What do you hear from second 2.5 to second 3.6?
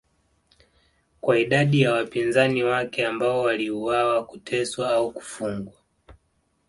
wake ambao